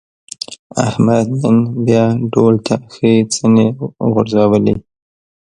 احمد 0.87 1.27
نن 1.41 1.57
بیا 1.85 2.03
ډول 2.33 2.55
ته 2.65 2.75
ښې 2.93 3.13
څڼې 3.33 3.67
غورځولې. 4.11 4.75